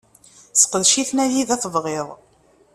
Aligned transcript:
Seqdec-iten 0.59 1.23
anida 1.23 1.55
tebɣiḍ. 1.63 2.07